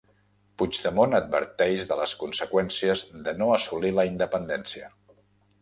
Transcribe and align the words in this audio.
Puigdemont 0.61 1.13
adverteix 1.19 1.85
de 1.91 1.99
les 2.01 2.15
conseqüències 2.23 3.05
de 3.29 3.37
no 3.43 3.51
assolir 3.59 3.93
la 3.99 4.11
independència 4.15 4.91